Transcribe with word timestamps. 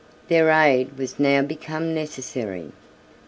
45 0.29 0.29
Their 0.29 0.49
aid 0.49 0.97
was 0.97 1.19
now 1.19 1.43
become 1.43 1.93
necessary. 1.93 2.71